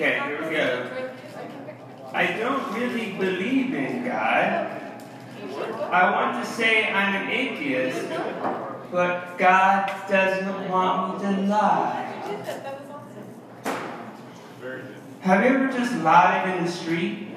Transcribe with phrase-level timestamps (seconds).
[0.00, 1.10] Okay, here we go.
[2.12, 5.02] I don't really believe in God.
[5.90, 8.08] I want to say I'm an atheist,
[8.92, 12.14] but God doesn't want me to lie.
[15.22, 17.36] Have you ever just lied in the street?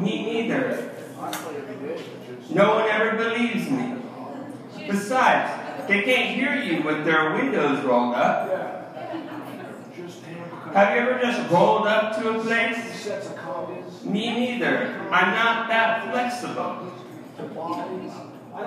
[0.00, 0.90] Me neither.
[2.48, 3.96] No one ever believes me.
[4.88, 8.83] Besides, they can't hear you with their windows rolled up.
[10.74, 13.08] Have you ever just rolled up to a place?
[14.02, 15.00] Me neither.
[15.08, 16.90] I'm not that flexible.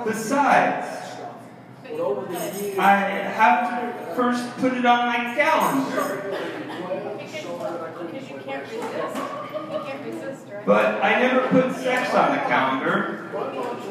[0.05, 1.17] Besides,
[2.79, 2.95] I
[3.35, 6.21] have to first put it on my calendar.
[7.99, 10.45] Because you can't resist.
[10.65, 13.29] But I never put sex on the calendar,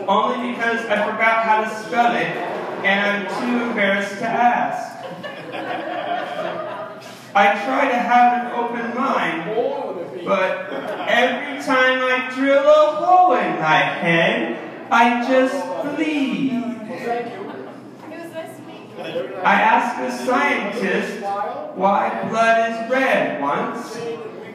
[0.08, 2.34] only because I forgot how to spell it
[2.82, 4.95] and I'm too embarrassed to ask.
[7.36, 10.72] I try to have an open mind, but
[11.06, 15.54] every time I drill a hole in my head, I just
[15.94, 16.52] bleed.
[19.44, 21.20] I asked a scientist
[21.76, 23.98] why blood is red once,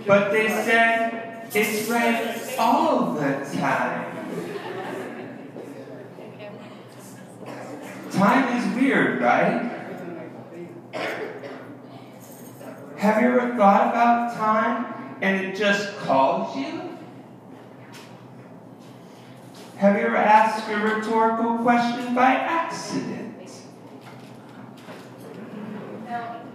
[0.08, 4.08] but they said it's red all the time.
[8.10, 9.71] Time is weird, right?
[13.02, 17.00] Have you ever thought about time and it just calls you?
[19.78, 23.50] Have you ever asked a rhetorical question by accident?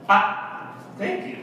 [0.09, 1.39] I, thank you.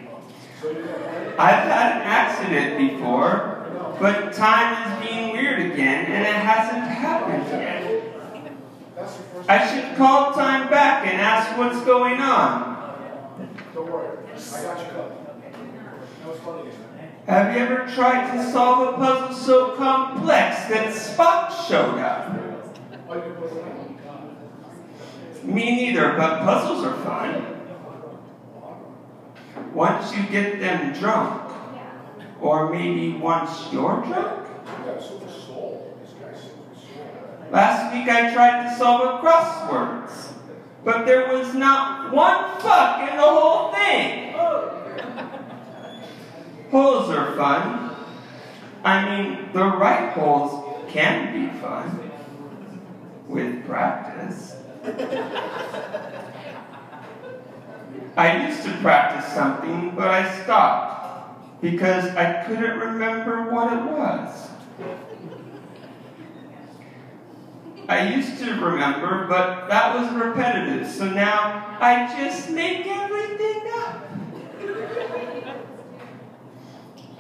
[1.38, 3.68] I've had an accident before,
[4.00, 8.04] but time is being weird again and it hasn't happened yet.
[9.50, 12.74] I should call time back and ask what's going on.
[17.28, 22.34] Have you ever tried to solve a puzzle so complex that Spock showed up?
[25.44, 27.62] Me neither, but puzzles are fun.
[29.74, 31.52] Once you get them drunk,
[32.42, 34.50] or maybe once you're drunk.
[37.52, 40.34] Last week I tried to solve a crosswords,
[40.84, 44.33] but there was not one fuck in the whole thing.
[46.74, 47.96] Holes are fun.
[48.84, 52.12] I mean, the right holes can be fun
[53.28, 54.56] with practice.
[58.18, 64.50] I used to practice something, but I stopped because I couldn't remember what it was.
[67.88, 73.93] I used to remember, but that was repetitive, so now I just make everything up.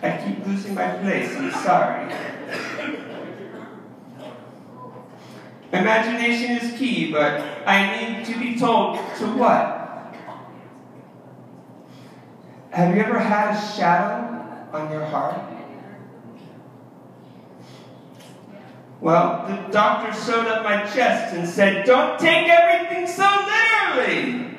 [0.03, 2.13] I keep losing my place, I'm sorry.
[5.71, 9.79] Imagination is key, but I need to be told to what?
[12.71, 15.39] Have you ever had a shadow on your heart?
[18.99, 24.53] Well, the doctor sewed up my chest and said, Don't take everything so literally.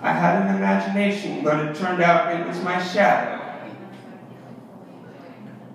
[0.00, 3.42] I had an imagination, but it turned out it was my shadow.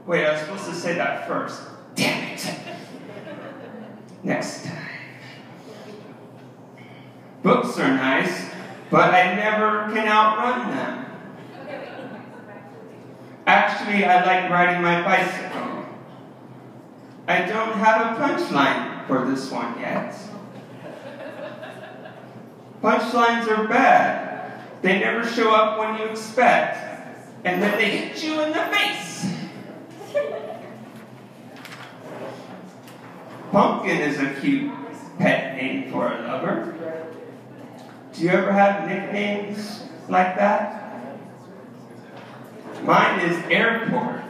[0.05, 1.61] Wait, I was supposed to say that first.
[1.95, 2.49] Damn it.
[4.23, 4.87] Next time.
[7.43, 8.49] Books are nice,
[8.89, 11.05] but I never can outrun them.
[13.47, 15.85] Actually, I like riding my bicycle.
[17.27, 20.17] I don't have a punchline for this one yet.
[22.81, 24.26] Punchlines are bad.
[24.87, 26.77] They never show up when you expect,
[27.43, 29.33] and then they hit you in the face.
[33.51, 34.71] Pumpkin is a cute
[35.17, 36.73] pet name for a lover.
[38.13, 41.17] Do you ever have nicknames like that?
[42.83, 44.21] Mine is airport.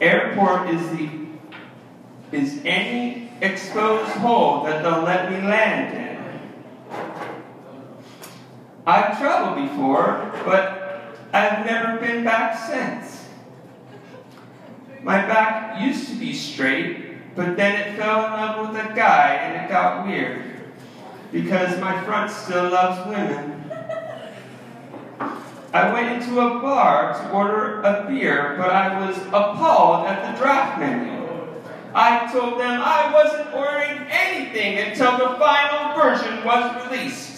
[0.00, 1.10] Airport is the
[2.30, 6.09] is any exposed hole that they'll let me land in.
[8.86, 13.26] I've traveled before, but I've never been back since.
[15.02, 19.34] My back used to be straight, but then it fell in love with a guy
[19.34, 20.44] and it got weird.
[21.30, 23.56] Because my front still loves women.
[25.72, 30.42] I went into a bar to order a beer, but I was appalled at the
[30.42, 31.20] draft menu.
[31.94, 37.29] I told them I wasn't ordering anything until the final version was released.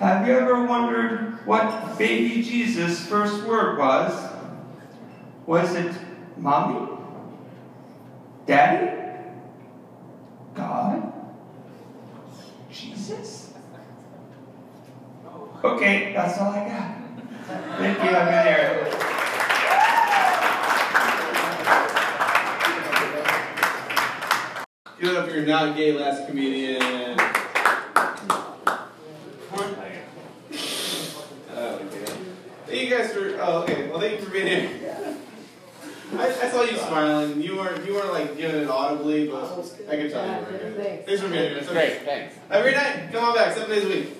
[0.00, 4.32] Have you ever wondered what baby Jesus' first word was?
[5.44, 5.94] Was it
[6.38, 6.88] mommy?
[8.46, 8.96] Daddy?
[10.54, 11.12] God?
[12.72, 13.52] Jesus?
[15.62, 16.96] Okay, that's all I got.
[17.76, 18.86] Thank you, I've been there.
[24.98, 27.29] Give it up for your not gay last comedian.
[31.52, 32.12] Oh, okay.
[32.66, 33.36] Thank you guys for.
[33.40, 33.88] Oh, okay.
[33.88, 35.16] Well, thank you for being here.
[36.16, 37.40] I, I saw you smiling.
[37.40, 37.86] You weren't.
[37.86, 39.44] You weren't like giving it audibly, but
[39.88, 41.06] I could tell you were good.
[41.06, 41.58] Thanks for being here.
[41.58, 41.88] It's okay.
[41.88, 42.34] Great, thanks.
[42.48, 43.12] Have a great night.
[43.12, 43.54] Come on back.
[43.54, 44.16] Seven days a week.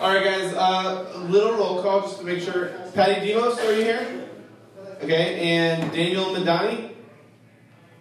[0.00, 0.52] All right, guys.
[0.54, 2.70] Uh, a little roll call just to make sure.
[2.94, 4.28] Patty Demos, are you here?
[5.02, 6.92] Okay, and Daniel Madani.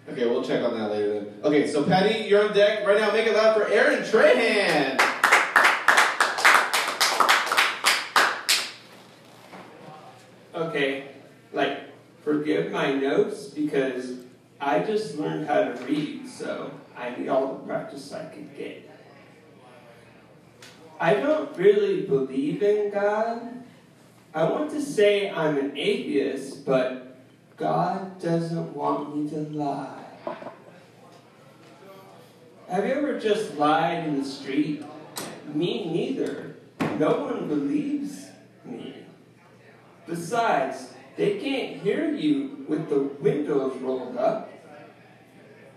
[0.09, 1.33] Okay, we'll check on that later then.
[1.43, 3.11] Okay, so Patty, you're on deck right now.
[3.11, 5.10] Make it loud for Aaron Trahan.
[10.61, 11.07] Okay,
[11.53, 11.79] like,
[12.23, 14.19] forgive my notes because
[14.59, 18.87] I just learned how to read, so I need all the practice I could get.
[20.99, 23.63] I don't really believe in God.
[24.35, 27.17] I want to say I'm an atheist, but
[27.57, 30.05] God doesn't want me to lie.
[32.69, 34.85] Have you ever just lied in the street?
[35.55, 36.55] Me neither.
[36.99, 38.27] No one believes
[38.63, 39.00] me.
[40.07, 44.49] Besides, they can't hear you with the windows rolled up.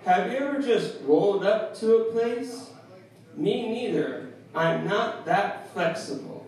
[0.04, 2.70] Have you ever just rolled up to a place?
[3.34, 4.34] Me neither.
[4.54, 6.46] I'm not that flexible.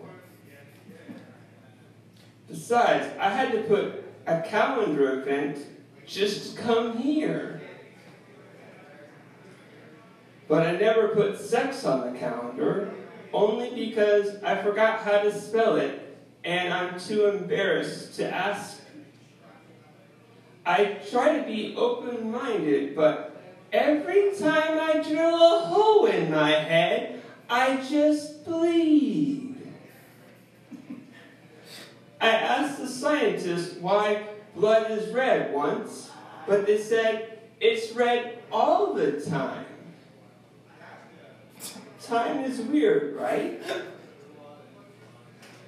[2.47, 5.57] Besides, I had to put a calendar event
[6.05, 7.61] just to come here.
[10.47, 12.93] But I never put sex on the calendar,
[13.33, 16.06] only because I forgot how to spell it
[16.43, 18.81] and I'm too embarrassed to ask.
[20.65, 23.41] I try to be open minded, but
[23.71, 29.55] every time I drill a hole in my head, I just bleed.
[32.21, 36.11] I asked the scientists why blood is red once,
[36.45, 39.65] but they said it's red all the time.
[42.01, 43.61] Time is weird, right?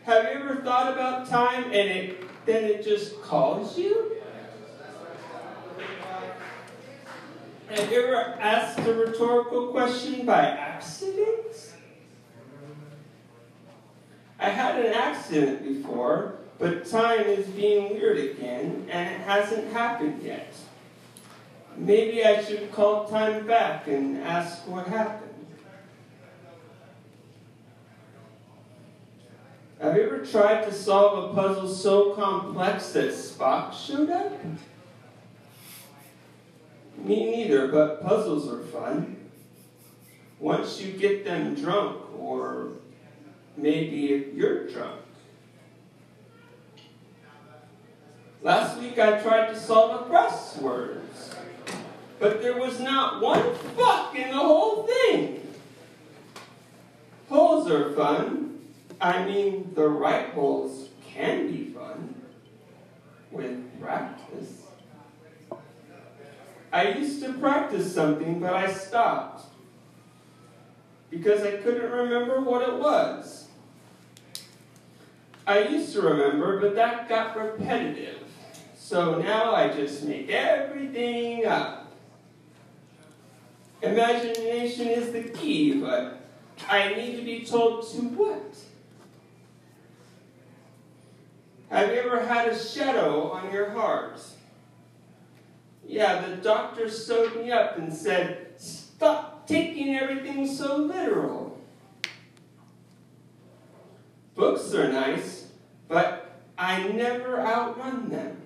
[0.09, 4.15] Have you ever thought about time and it then it just calls you?
[7.69, 11.75] Have you ever asked a rhetorical question by accident?
[14.39, 20.23] I had an accident before, but time is being weird again, and it hasn't happened
[20.23, 20.55] yet.
[21.77, 25.28] Maybe I should call time back and ask what happened.
[29.81, 34.33] Have you ever tried to solve a puzzle so complex that Spock showed up?
[36.97, 39.15] Me neither, but puzzles are fun.
[40.37, 42.71] Once you get them drunk, or
[43.55, 44.99] maybe you're drunk.
[48.41, 50.99] Last week I tried to solve a crossword,
[52.19, 55.47] but there was not one fuck in the whole thing.
[57.29, 58.48] Holes are fun.
[59.01, 62.15] I mean, the right holes can be fun
[63.31, 64.63] with practice.
[66.71, 69.45] I used to practice something, but I stopped
[71.09, 73.47] because I couldn't remember what it was.
[75.47, 78.19] I used to remember, but that got repetitive.
[78.77, 81.91] So now I just make everything up.
[83.81, 86.21] Imagination is the key, but
[86.67, 88.55] I need to be told to what?
[91.69, 94.19] Have you ever had a shadow on your heart?
[95.85, 101.59] Yeah, the doctor sewed me up and said, Stop taking everything so literal.
[104.35, 105.47] Books are nice,
[105.87, 108.41] but I never outrun them.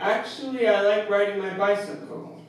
[0.00, 2.44] Actually, I like riding my bicycle.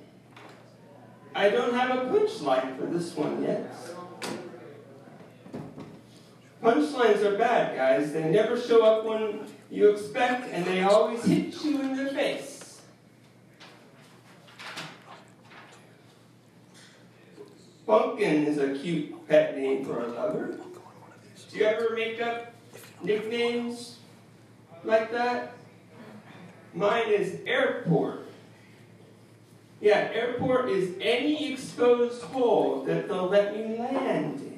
[1.35, 3.73] I don't have a punchline for this one yet.
[6.69, 8.13] Punchlines are bad, guys.
[8.13, 12.81] They never show up when you expect, and they always hit you in the face.
[17.87, 20.59] Pumpkin is a cute pet name for a lover.
[21.51, 22.53] Do you ever make up
[23.01, 23.97] nicknames
[24.83, 25.53] like that?
[26.75, 28.27] Mine is airport.
[29.81, 34.48] Yeah, airport is any exposed hole that they'll let me land in.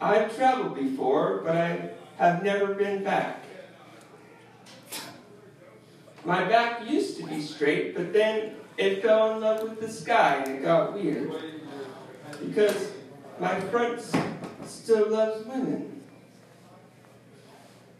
[0.00, 3.44] I've traveled before, but I have never been back.
[6.24, 10.42] My back used to be straight, but then it fell in love with the sky
[10.44, 11.32] and it got weird.
[12.40, 12.92] Because
[13.40, 14.00] my front
[14.64, 16.02] still loves women.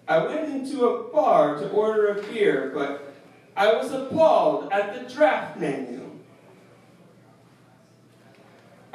[0.07, 3.13] I went into a bar to order a beer, but
[3.57, 5.98] I was appalled at the draft menu.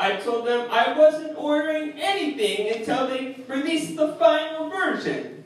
[0.04, 5.46] I told them I wasn't ordering anything until they released the final version.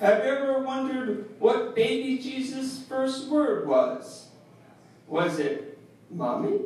[0.00, 4.26] Have you ever wondered what baby Jesus' first word was?
[5.06, 5.78] Was it
[6.10, 6.62] mommy?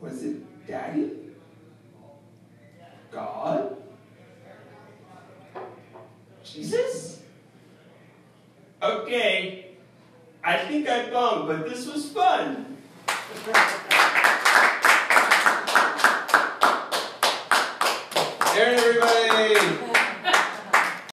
[0.00, 1.12] Was it daddy?
[3.12, 3.76] God?
[6.42, 7.22] Jesus?
[8.82, 9.70] Okay,
[10.42, 12.76] I think I bummed, but this was fun.